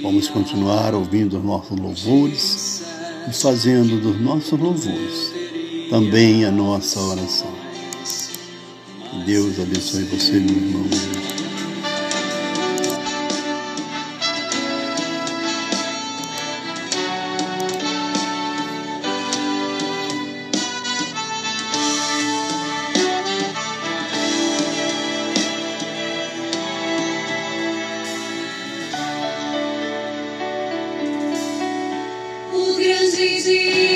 Vamos 0.01 0.27
continuar 0.27 0.93
ouvindo 0.93 1.37
os 1.37 1.45
nossos 1.45 1.79
louvores 1.79 2.83
e 3.29 3.33
fazendo 3.33 4.01
dos 4.01 4.19
nossos 4.19 4.59
louvores 4.59 5.42
também 5.93 6.43
a 6.43 6.49
nossa 6.49 6.99
oração. 6.99 7.53
Deus 9.27 9.59
abençoe 9.59 10.01
você, 10.05 10.39
meu 10.39 10.55
irmão. 10.55 10.89
O 32.51 32.75
grande 32.77 33.43
dia 33.43 33.92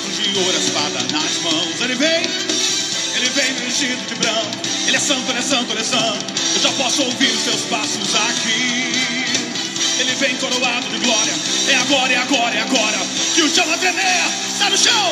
tem 0.00 0.10
o 0.10 0.14
cetro 0.14 0.32
de 0.32 0.38
ouro, 0.38 0.56
a 0.56 0.60
espada 0.60 0.98
nas 1.12 1.38
mãos. 1.42 1.80
Ele 1.80 1.94
vem, 1.94 2.22
ele 3.16 3.30
vem 3.30 3.54
vestido 3.54 4.06
de 4.06 4.14
branco, 4.16 4.50
ele 4.86 4.96
é 4.96 5.00
santo, 5.00 5.30
ele 5.30 5.38
é 5.38 5.42
santo, 5.42 5.70
ele 5.72 5.80
é 5.80 5.84
santo. 5.84 6.26
Eu 6.54 6.60
já 6.60 6.72
posso 6.72 7.02
ouvir 7.02 7.30
os 7.30 7.42
seus 7.42 7.62
passos 7.62 8.14
aqui. 8.14 8.92
Ele 9.98 10.14
vem 10.14 10.36
coroado 10.36 10.88
de 10.88 10.98
glória. 10.98 11.32
É 11.68 11.74
agora, 11.76 12.12
é 12.12 12.16
agora, 12.16 12.56
é 12.56 12.60
agora. 12.62 12.98
Que 13.34 13.42
o 13.42 13.54
chão 13.54 13.66
vai 13.66 13.78
tremer. 13.78 14.24
Está 14.52 14.70
no 14.70 14.78
chão. 14.78 15.10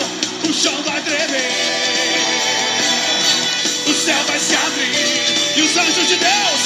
O 0.48 0.54
chão 0.54 0.82
vai 0.82 1.00
tremer. 1.02 1.52
O 3.86 3.92
céu 3.92 4.24
vai 4.26 4.38
se 4.38 4.54
abrir. 4.54 5.56
E 5.56 5.62
os 5.62 5.76
anjos 5.76 6.08
de 6.08 6.16
Deus. 6.16 6.60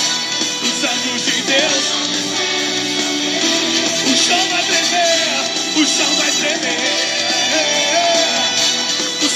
Os 0.63 0.85
anjos 0.85 1.25
de 1.25 1.43
Deus. 1.43 1.85
O 4.07 4.17
chão 4.17 4.49
vai 4.51 4.63
tremer. 4.63 5.83
O 5.83 5.87
chão 5.87 6.15
vai 6.17 6.31
tremer. 6.31 7.12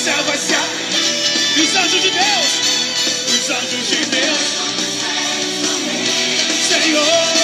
Céu 0.07 0.23
vai 0.23 0.39
se 0.39 0.55
abrir. 0.55 0.87
E 1.57 1.63
os 1.63 1.75
anjos 1.75 2.01
de 2.01 2.11
Deus. 2.11 2.61
Os 3.27 3.51
anjos 3.51 3.89
de 3.89 4.07
Deus. 4.07 4.39
Senhor 6.69 7.36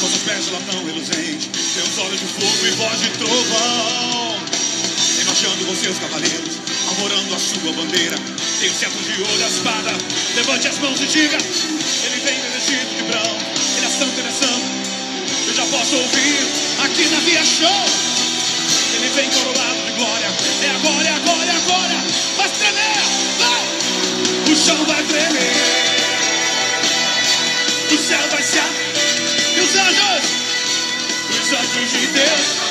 com 0.00 0.08
seus 0.08 0.22
pés 0.22 0.44
de 0.44 0.50
latão 0.52 0.84
reluzente, 0.84 1.50
seus 1.74 1.98
olhos 1.98 2.20
de 2.20 2.26
fogo 2.26 2.66
e 2.66 2.70
voz 2.70 3.00
de 3.00 3.10
trovão. 3.18 4.38
Vem 5.16 5.24
marchando 5.24 5.66
com 5.66 5.74
seus 5.74 5.98
cavaleiros, 5.98 6.58
armorando 6.88 7.34
a 7.34 7.38
sua 7.38 7.72
bandeira. 7.72 8.16
Tem 8.60 8.70
o 8.70 8.74
cetro 8.74 9.02
de 9.02 9.22
ouro, 9.22 9.44
a 9.44 9.48
espada. 9.48 9.90
Levante 10.36 10.68
as 10.68 10.78
mãos 10.78 11.00
e 11.00 11.06
diga: 11.06 11.36
Ele 11.36 12.20
vem 12.20 12.38
vestido 12.52 12.96
de 12.96 13.02
branco. 13.04 13.42
Ele 13.76 13.86
é 13.86 13.90
santo, 13.90 14.18
ele 14.18 14.28
é 14.28 14.32
santo. 14.32 14.66
Eu 15.48 15.54
já 15.54 15.66
posso 15.66 15.96
ouvir 15.96 16.38
aqui 16.84 17.08
na 17.08 17.18
Via 17.20 17.44
Show. 17.44 17.84
Ele 18.94 19.08
vem 19.10 19.30
coroado 19.30 19.82
de 19.84 19.92
glória. 19.92 20.30
É 20.62 20.70
agora, 20.70 21.08
é 21.08 21.12
agora, 21.12 21.50
é 21.50 21.56
agora. 21.56 22.04
Vai 22.36 22.48
tremer, 22.50 23.02
vai. 23.38 24.52
O 24.52 24.56
chão 24.56 24.84
vai 24.84 25.02
tremer. 25.04 25.98
O 27.90 27.98
céu 27.98 28.28
vai 28.30 28.42
se 28.42 28.58
abrir. 28.58 28.77
E 29.68 29.70
os 29.70 29.76
anjos, 29.76 30.24
os 31.28 31.52
anjos 31.52 31.92
de 31.92 32.06
Deus. 32.06 32.67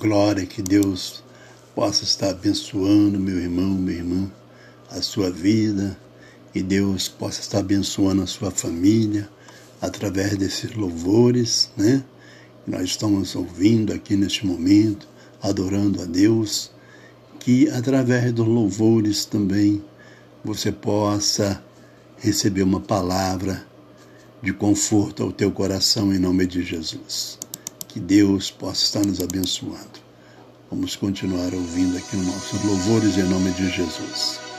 glória, 0.00 0.46
que 0.46 0.62
Deus 0.62 1.22
possa 1.74 2.04
estar 2.04 2.30
abençoando 2.30 3.20
meu 3.20 3.38
irmão, 3.38 3.68
minha 3.68 3.98
irmã, 3.98 4.32
a 4.90 5.02
sua 5.02 5.30
vida, 5.30 5.94
que 6.54 6.62
Deus 6.62 7.06
possa 7.06 7.42
estar 7.42 7.58
abençoando 7.58 8.22
a 8.22 8.26
sua 8.26 8.50
família 8.50 9.28
através 9.78 10.38
desses 10.38 10.74
louvores, 10.74 11.70
né? 11.76 12.02
Que 12.64 12.70
nós 12.70 12.84
estamos 12.84 13.36
ouvindo 13.36 13.92
aqui 13.92 14.16
neste 14.16 14.46
momento, 14.46 15.06
adorando 15.42 16.00
a 16.00 16.06
Deus, 16.06 16.70
que 17.38 17.68
através 17.68 18.32
dos 18.32 18.46
louvores 18.46 19.26
também 19.26 19.84
você 20.42 20.72
possa 20.72 21.62
receber 22.16 22.62
uma 22.62 22.80
palavra 22.80 23.66
de 24.42 24.52
conforto 24.54 25.22
ao 25.22 25.30
teu 25.30 25.52
coração 25.52 26.10
em 26.10 26.18
nome 26.18 26.46
de 26.46 26.62
Jesus. 26.62 27.38
Que 27.92 27.98
Deus 27.98 28.52
possa 28.52 28.84
estar 28.84 29.04
nos 29.04 29.20
abençoando. 29.20 29.98
Vamos 30.70 30.94
continuar 30.94 31.52
ouvindo 31.52 31.96
aqui 31.98 32.14
os 32.14 32.24
nossos 32.24 32.64
louvores 32.64 33.18
em 33.18 33.24
nome 33.24 33.50
de 33.50 33.68
Jesus. 33.68 34.49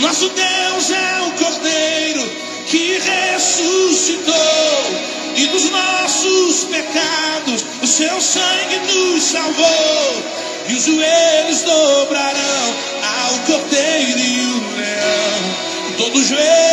Nosso 0.00 0.28
Deus 0.28 0.90
é 0.90 1.20
o 1.26 1.30
Cordeiro 1.32 2.30
que 2.66 2.98
ressuscitou 2.98 4.32
e 5.36 5.46
dos 5.46 5.70
nossos 5.70 6.64
pecados 6.64 7.64
o 7.82 7.86
seu 7.86 8.20
sangue 8.20 8.78
nos 8.78 9.22
salvou. 9.22 10.22
E 10.68 10.74
os 10.74 10.84
joelhos 10.84 11.62
dobrarão 11.62 12.74
ao 13.02 13.38
Cordeiro 13.46 14.18
e 14.18 14.40
o 14.40 14.76
leão. 14.76 15.96
Todo 15.98 16.24
joelho 16.24 16.71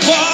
They. 0.00 0.33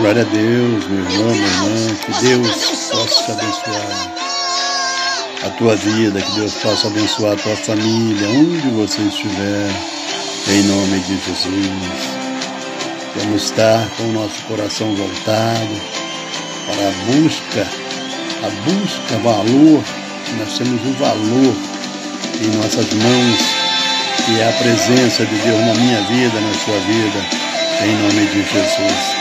Glória 0.00 0.22
a 0.22 0.24
Deus, 0.24 0.86
meu 0.86 1.04
irmão, 1.04 1.30
minha 1.30 1.46
irmã, 1.46 1.94
que 1.96 2.24
Deus 2.24 2.88
possa 2.90 3.22
te 3.22 3.32
abençoar 3.32 4.14
a 5.44 5.50
tua 5.58 5.76
vida, 5.76 6.22
que 6.22 6.32
Deus 6.36 6.54
possa 6.54 6.86
abençoar 6.86 7.34
a 7.34 7.36
tua 7.36 7.54
família, 7.54 8.28
onde 8.30 8.68
você 8.70 9.02
estiver, 9.02 9.70
em 10.48 10.62
nome 10.62 11.00
de 11.00 11.18
Jesus. 11.18 11.68
Vamos 13.14 13.42
estar 13.42 13.86
com 13.98 14.04
o 14.04 14.12
nosso 14.12 14.42
coração 14.48 14.94
voltado 14.94 15.80
para 16.66 16.88
a 16.88 16.92
busca, 17.12 17.68
a 18.42 18.50
busca, 18.64 19.18
valor, 19.22 19.84
nós 20.38 20.56
temos 20.56 20.80
um 20.82 20.92
valor 20.94 21.54
em 22.40 22.56
nossas 22.56 22.90
mãos, 22.94 23.38
que 24.24 24.40
é 24.40 24.48
a 24.48 24.52
presença 24.52 25.26
de 25.26 25.34
Deus 25.34 25.60
na 25.60 25.74
minha 25.74 26.00
vida, 26.04 26.40
na 26.40 26.54
sua 26.54 26.78
vida, 26.86 27.18
em 27.84 27.94
nome 28.02 28.26
de 28.28 28.42
Jesus. 28.50 29.19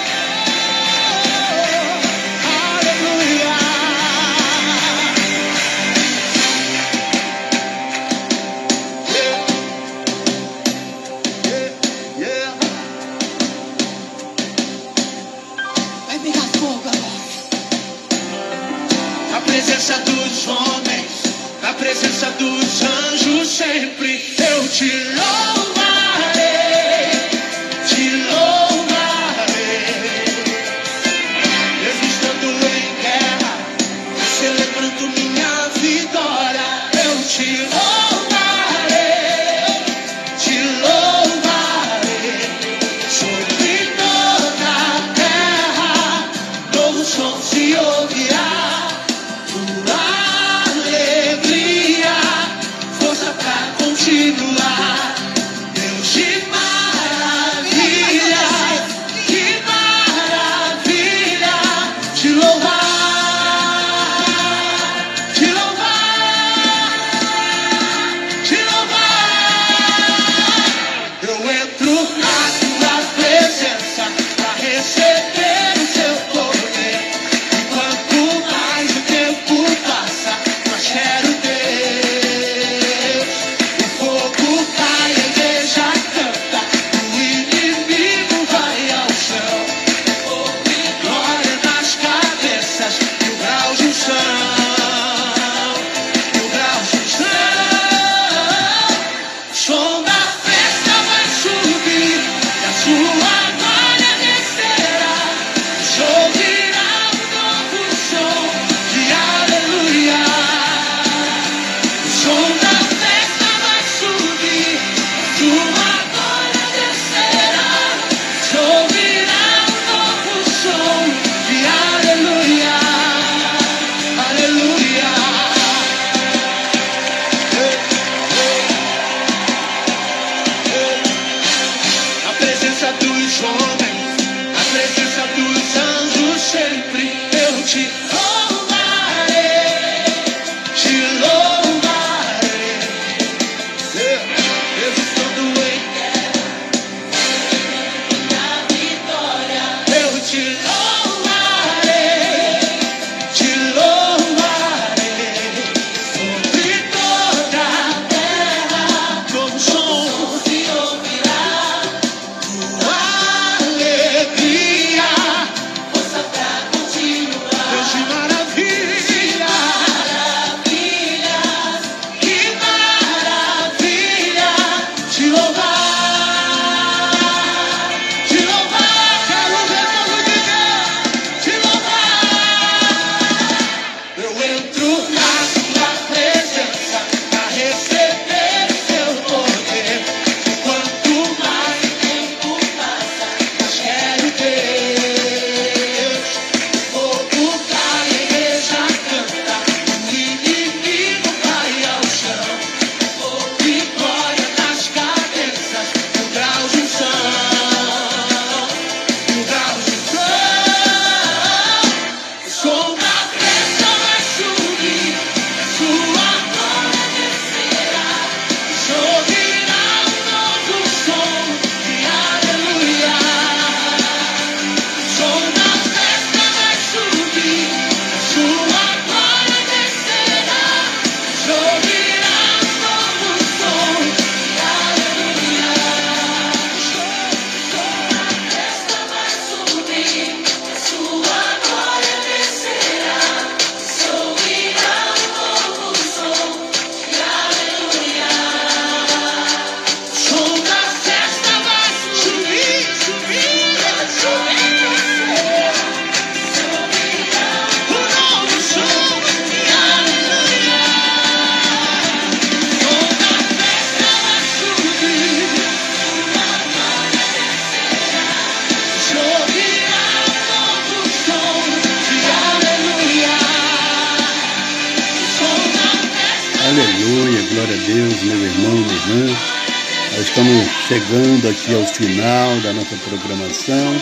Chegando 280.90 281.48
aqui 281.48 281.76
ao 281.76 281.86
final 281.86 282.60
da 282.62 282.74
nossa 282.74 282.96
programação, 283.08 283.94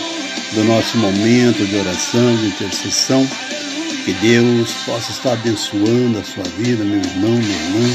do 0.54 0.64
nosso 0.64 0.96
momento 0.96 1.66
de 1.66 1.76
oração, 1.76 2.34
de 2.36 2.46
intercessão. 2.46 3.28
Que 4.06 4.14
Deus 4.14 4.72
possa 4.86 5.12
estar 5.12 5.34
abençoando 5.34 6.18
a 6.18 6.24
sua 6.24 6.44
vida, 6.56 6.82
meu 6.82 6.98
irmão, 6.98 7.32
minha 7.32 7.54
irmã. 7.54 7.94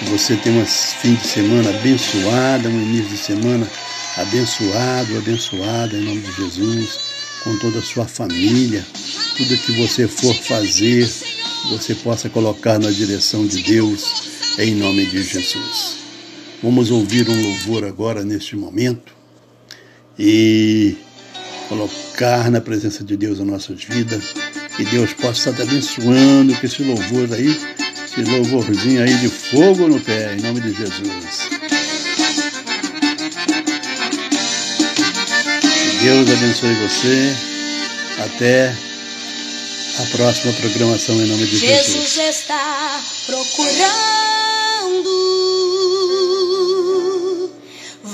Que 0.00 0.04
você 0.06 0.34
tenha 0.34 0.60
um 0.60 0.66
fim 0.66 1.14
de 1.14 1.24
semana 1.28 1.70
abençoado, 1.70 2.68
um 2.68 2.82
início 2.82 3.10
de 3.10 3.18
semana 3.18 3.70
abençoado, 4.16 5.16
abençoado 5.16 5.96
em 5.96 6.00
nome 6.00 6.20
de 6.22 6.32
Jesus, 6.32 6.98
com 7.44 7.56
toda 7.58 7.78
a 7.78 7.82
sua 7.82 8.08
família. 8.08 8.84
Tudo 9.36 9.58
que 9.58 9.80
você 9.80 10.08
for 10.08 10.34
fazer, 10.34 11.08
você 11.70 11.94
possa 11.94 12.28
colocar 12.28 12.80
na 12.80 12.90
direção 12.90 13.46
de 13.46 13.62
Deus, 13.62 14.58
em 14.58 14.74
nome 14.74 15.06
de 15.06 15.22
Jesus. 15.22 16.03
Vamos 16.64 16.90
ouvir 16.90 17.28
um 17.28 17.42
louvor 17.42 17.84
agora 17.84 18.24
neste 18.24 18.56
momento 18.56 19.12
e 20.18 20.96
colocar 21.68 22.50
na 22.50 22.58
presença 22.58 23.04
de 23.04 23.18
Deus 23.18 23.38
as 23.38 23.46
nossas 23.46 23.84
vidas. 23.84 24.24
Que 24.74 24.82
Deus 24.86 25.12
possa 25.12 25.50
estar 25.50 25.62
abençoando 25.62 26.54
com 26.54 26.66
esse 26.66 26.82
louvor 26.82 27.30
aí, 27.34 27.54
esse 28.06 28.22
louvorzinho 28.22 29.02
aí 29.02 29.14
de 29.18 29.28
fogo 29.28 29.88
no 29.88 30.00
pé, 30.00 30.36
em 30.38 30.40
nome 30.40 30.62
de 30.62 30.72
Jesus. 30.72 31.50
Que 35.90 35.98
Deus 36.02 36.30
abençoe 36.30 36.74
você. 36.76 37.36
Até 38.24 38.74
a 39.98 40.16
próxima 40.16 40.54
programação 40.54 41.14
em 41.16 41.26
nome 41.26 41.44
de 41.44 41.58
Jesus. 41.58 41.86
Jesus 41.86 42.16
está 42.16 43.02
procurando 43.26 44.24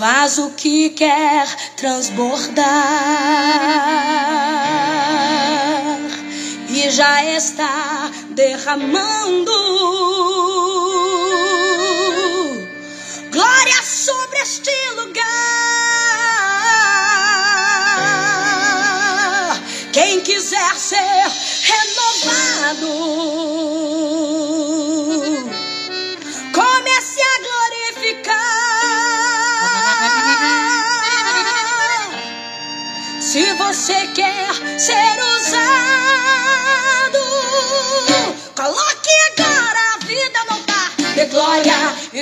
vaso 0.00 0.54
que 0.56 0.88
quer 0.88 1.46
transbordar 1.76 2.64
e 6.70 6.88
já 6.88 7.22
está 7.36 8.10
derramando 8.30 9.99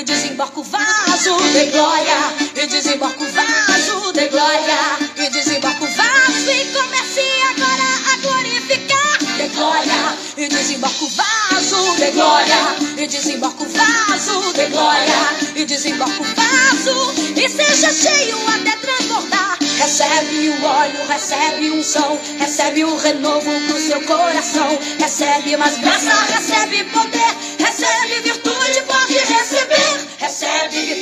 glória 0.09 0.15
e 0.15 0.17
desembarca 0.17 0.61
o 0.61 0.63
vaso 0.63 1.37
de 1.53 1.67
glória 1.67 2.35
e 2.57 2.67
desembarca 2.67 3.23
o 3.23 3.27
vaso 3.31 4.13
de 4.13 4.29
glória 4.29 4.99
e 5.17 5.31
desembarca 5.31 5.85
o 5.85 5.89
vaso 5.89 6.51
e 6.51 6.65
comece 6.73 7.21
agora 7.51 7.89
a 8.13 8.17
glorificar 8.23 9.19
de 9.37 9.49
glória 9.49 10.19
e 10.39 10.49
desembarca 10.49 11.05
o 11.05 11.09
vaso 11.09 11.97
de 11.97 12.11
glória 12.13 12.77
e 12.97 13.07
desembarca 13.07 13.63
o 13.63 13.69
vaso 13.69 14.53
de 14.55 14.67
glória 14.67 15.37
e 15.55 15.65
desembarca 15.67 16.23
o 16.23 16.25
vaso 16.25 17.15
e 17.37 17.49
seja 17.49 17.93
cheio 17.93 18.39
até 18.49 18.77
transbordar. 18.77 19.59
Recebe 19.79 20.49
o 20.49 20.65
óleo, 20.65 21.07
recebe 21.07 21.71
unção, 21.71 22.19
recebe 22.39 22.85
o 22.85 22.97
renovo 22.97 23.51
pro 23.69 23.79
seu 23.79 24.01
coração, 24.03 24.79
recebe 24.99 25.57
mais 25.57 25.79
graça, 25.79 26.11
recebe 26.33 26.85
poder, 26.85 27.37
recebe 27.59 28.21
virtude, 28.23 28.48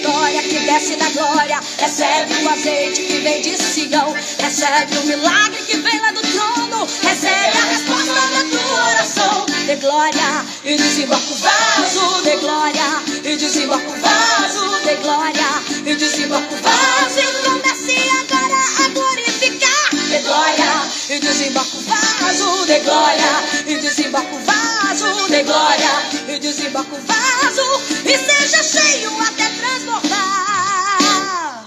vitória 0.07 0.43
que 0.43 0.59
desce 0.61 0.97
da 0.97 1.09
glória, 1.11 1.61
recebe 1.79 2.45
o 2.45 2.49
azeite 2.49 3.03
que 3.03 3.19
vem 3.19 3.43
de 3.43 3.57
Sião, 3.59 4.15
recebe 4.39 4.99
o 4.99 5.07
milagre 5.07 5.63
que 5.65 5.77
vem 5.79 6.01
lá 6.01 6.13
do 6.13 6.23
trono, 6.23 6.87
recebe 7.03 7.59
a 7.59 7.67
resposta 7.73 8.13
da 8.15 8.45
tua 8.51 8.89
oração. 8.91 9.47
De 9.67 9.77
glória 9.77 10.45
e 10.65 10.77
desembarca 10.77 11.33
o 11.33 11.35
vaso, 11.35 12.23
de 12.23 12.37
glória 12.37 13.03
e 13.25 13.37
desembarca 13.37 13.91
o 13.91 14.01
vaso, 14.01 14.81
de 14.85 14.95
glória 15.03 15.63
e 15.85 15.97
desembarca 15.97 16.55
o 16.55 16.59
vaso. 16.63 17.19
E 17.19 17.45
comece 17.45 17.99
agora 18.21 18.61
a 18.85 18.89
glorificar. 18.91 19.91
De 20.09 20.19
glória 20.23 20.83
e 21.09 21.19
desembarca 21.19 21.77
o 21.77 21.81
vaso, 21.81 22.67
de 22.67 22.79
glória 22.81 23.45
e 23.67 23.77
desembarca 23.77 24.35
o 24.35 24.39
vaso, 24.39 25.29
de 25.29 25.43
glória 25.43 26.16
e 26.37 26.39
desembarca 26.39 26.95
o 26.95 27.01
vaso 27.01 27.81
e 28.05 28.17
seja 28.19 28.63
cheio 28.63 29.11
até 29.23 29.49
transbordar. 29.49 31.65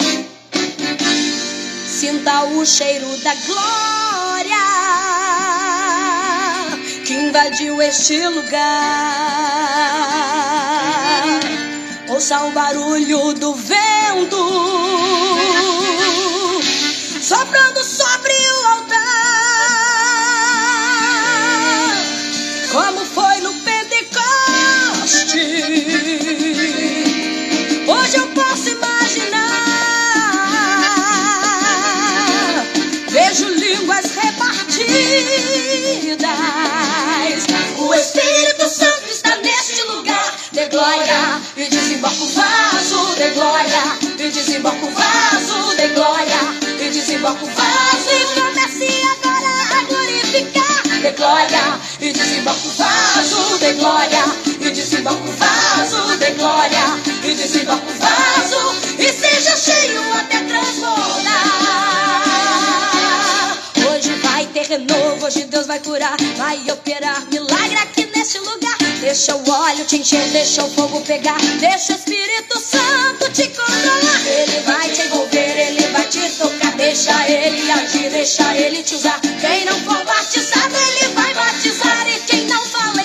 Sinta 1.88 2.44
o 2.44 2.64
cheiro 2.64 3.18
da 3.18 3.34
glória 3.34 4.60
que 7.04 7.14
invadiu 7.14 7.82
este 7.82 8.28
lugar. 8.28 8.60
Ouça 12.10 12.44
o 12.44 12.52
barulho 12.52 13.34
do 13.34 13.56
vento 13.56 14.38
soprando 17.22 17.84
sobre 17.84 18.09
vaso 42.30 43.16
de 43.16 43.30
glória. 43.32 43.84
E 44.18 44.30
desembarca 44.30 44.86
o 44.86 44.92
vaso 44.92 45.76
de 45.76 45.88
glória. 45.90 46.40
E 46.80 46.90
desembarca 46.90 47.44
o 47.44 47.48
vaso 47.48 48.10
e 48.10 48.40
comece 48.40 49.02
agora 49.12 49.54
a 49.78 49.84
glorificar. 49.84 50.84
De 51.02 51.12
glória. 51.12 51.80
E 52.00 52.12
desembarca 52.12 52.68
o 52.68 52.72
vaso 52.72 53.58
de 53.60 53.74
glória. 53.74 54.24
E 54.46 54.70
desembarca 54.72 55.24
o 55.24 55.32
vaso 55.34 56.18
de 56.18 56.32
glória. 56.32 56.86
E 57.24 57.36
desembarca 57.36 57.86
o 57.86 57.94
vaso 58.00 58.76
e 59.00 59.12
seja 59.14 59.56
cheio 59.56 60.02
até 60.14 60.40
transbordar. 60.44 61.40
Hoje 63.90 64.14
vai 64.22 64.46
ter 64.48 64.66
renovo, 64.68 65.26
hoje 65.26 65.46
Deus 65.46 65.68
vai 65.68 65.80
curar, 65.80 66.18
vai 66.38 66.60
operar 66.72 67.26
milagre 67.32 67.78
aqui 67.78 68.06
neste 68.16 68.40
lugar. 68.40 68.59
Deixa 69.10 69.36
o 69.36 69.49
óleo 69.49 69.86
te 69.86 69.97
encher, 69.97 70.24
deixa 70.30 70.64
o 70.64 70.70
fogo 70.70 71.01
pegar, 71.01 71.39
deixa 71.60 71.93
o 71.93 71.95
Espírito 71.95 72.60
Santo 72.60 73.28
te 73.32 73.47
controlar. 73.47 74.22
Ele 74.28 74.62
vai 74.62 74.88
te 74.91 75.01
envolver, 75.01 75.57
ele 75.57 75.88
vai 75.88 76.05
te 76.05 76.30
tocar, 76.38 76.76
deixa 76.76 77.28
ele 77.28 77.72
agir, 77.72 78.12
deixa 78.12 78.55
ele 78.55 78.84
te 78.84 78.93
usar. 78.93 79.20
Quem 79.20 79.66
não 79.66 79.74
for 79.82 80.05
batizado, 80.05 80.76
ele 80.76 81.07
vai 81.16 81.34
batizar, 81.34 82.07
e 82.07 82.20
quem 82.20 82.45
não 82.45 82.64
fala 82.68 82.99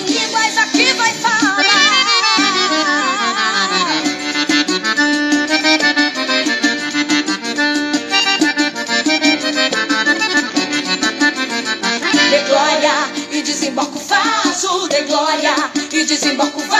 glória 15.95 16.01
e 16.01 16.05
desembarca 16.05 16.74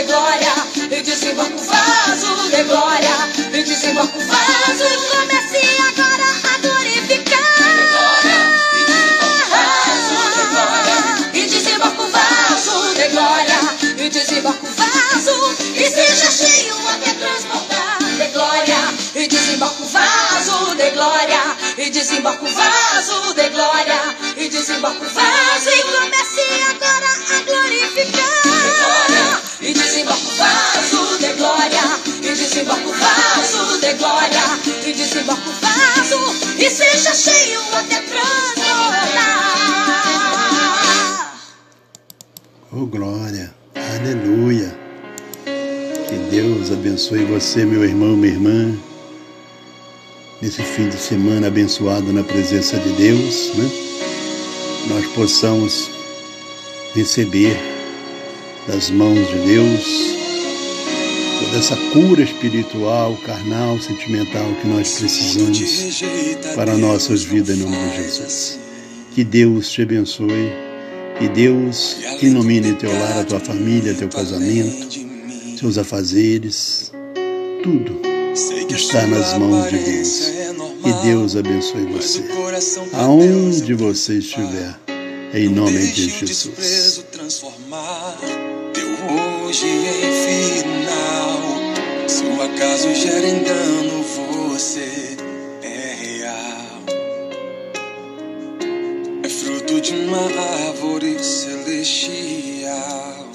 de 0.00 0.06
glória, 0.06 0.52
eu 0.90 1.02
com 1.50 1.62
vaso 1.62 2.50
de 2.50 2.62
glória, 2.64 3.10
eu 3.52 3.64
desemboco 3.64 4.18
vaso. 4.18 4.39
Você, 47.50 47.64
meu 47.64 47.84
irmão, 47.84 48.16
minha 48.16 48.32
irmã. 48.32 48.78
Nesse 50.40 50.62
fim 50.62 50.88
de 50.88 50.96
semana 50.96 51.48
abençoado 51.48 52.12
na 52.12 52.22
presença 52.22 52.78
de 52.78 52.90
Deus, 52.90 53.50
né? 53.56 53.68
Nós 54.88 55.04
possamos 55.16 55.90
receber 56.94 57.58
das 58.68 58.88
mãos 58.90 59.18
de 59.26 59.34
Deus 59.34 59.84
toda 61.40 61.58
essa 61.58 61.76
cura 61.92 62.22
espiritual, 62.22 63.18
carnal, 63.26 63.80
sentimental 63.80 64.46
que 64.62 64.68
nós 64.68 65.00
precisamos 65.00 66.04
para 66.54 66.74
a 66.74 66.78
nossa 66.78 67.16
vida 67.16 67.52
em 67.52 67.56
nome 67.56 67.76
de 67.90 67.96
Jesus. 67.96 68.60
Que 69.12 69.24
Deus 69.24 69.68
te 69.72 69.82
abençoe, 69.82 70.52
que 71.18 71.28
Deus 71.28 71.96
ilumine 72.22 72.74
teu 72.74 72.92
lar, 72.92 73.18
a 73.18 73.24
tua 73.24 73.40
família, 73.40 73.92
teu 73.92 74.08
casamento, 74.08 75.00
seus 75.58 75.78
afazeres, 75.78 76.89
tudo 77.62 78.10
está 78.80 79.06
nas 79.06 79.38
mãos 79.38 79.70
de 79.70 79.78
Deus. 79.78 80.32
Que 80.82 80.92
Deus 81.04 81.36
abençoe 81.36 81.84
você, 81.92 82.24
aonde 82.94 83.74
você 83.74 84.14
estiver, 84.14 84.74
em 85.34 85.48
nome 85.48 85.86
de 85.92 86.08
Jesus. 86.08 87.04
teu 88.72 88.88
hoje 89.46 89.66
em 89.66 90.12
final. 90.24 91.38
Se 92.08 92.24
o 92.24 92.40
acaso 92.42 92.94
gera 92.94 93.28
engano, 93.28 94.02
você 94.02 95.16
é 95.62 95.94
real. 96.00 96.82
É 99.22 99.28
fruto 99.28 99.78
de 99.80 99.92
uma 99.92 100.24
árvore 100.66 101.22
celestial. 101.22 103.28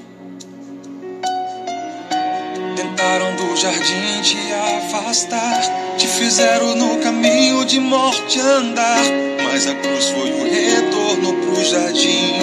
Tentaram 2.76 3.35
do 3.56 3.62
jardim 3.62 4.22
te 4.22 4.38
afastar, 4.52 5.62
te 5.98 6.08
fizeram 6.08 6.76
no 6.76 6.98
caminho 6.98 7.64
de 7.64 7.80
morte 7.80 8.38
andar. 8.38 9.02
Mas 9.46 9.66
a 9.66 9.74
cruz 9.76 10.10
foi 10.10 10.30
o 10.30 10.44
retorno 10.44 11.34
pro 11.34 11.64
jardim 11.64 12.34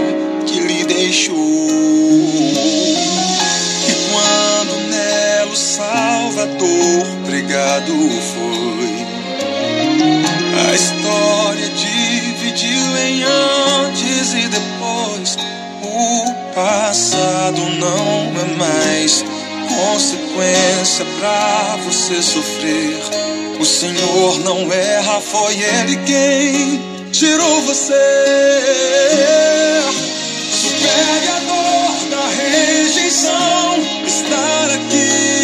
que 0.47 0.59
lhe 0.59 0.85
deixou. 0.85 1.37
E 3.89 3.93
quando 4.11 4.89
nela 4.89 5.53
o 5.53 5.57
Salvador 5.57 7.07
pregado 7.27 7.93
foi, 8.33 9.07
a 10.67 10.75
história 10.75 11.69
dividiu 11.69 12.97
em 12.97 13.23
antes 13.23 14.33
e 14.33 14.49
depois. 14.49 15.37
O 15.83 16.55
passado 16.55 17.61
não 17.79 18.41
é 18.41 18.57
mais 18.57 19.32
consequência 19.83 21.05
pra 21.19 21.77
você 21.85 22.23
sofrer. 22.23 22.97
O 23.59 23.65
Senhor 23.65 24.39
não 24.41 24.73
erra, 24.73 25.21
foi 25.21 25.55
Ele 25.55 25.97
quem 26.07 26.81
tirou 27.11 27.63
você. 27.63 27.93
Supere 30.53 31.29
a 31.29 31.41
dor 31.49 32.11
da 32.11 32.27
rejeição. 32.29 33.79
Estar 34.07 34.71
aqui 34.71 35.42